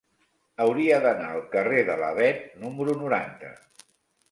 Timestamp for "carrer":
1.57-1.83